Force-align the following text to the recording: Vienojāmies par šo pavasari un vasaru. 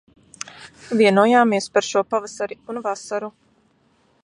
Vienojāmies 1.01 1.69
par 1.77 1.87
šo 1.89 2.03
pavasari 2.15 2.59
un 2.75 2.83
vasaru. 2.89 3.33